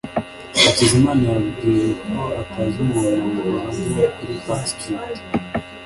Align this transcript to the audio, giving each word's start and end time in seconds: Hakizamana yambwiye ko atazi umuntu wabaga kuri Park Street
Hakizamana 0.61 1.23
yambwiye 1.33 1.87
ko 2.03 2.15
atazi 2.41 2.77
umuntu 2.85 3.39
wabaga 3.53 4.03
kuri 4.15 4.33
Park 4.45 4.63
Street 4.71 5.17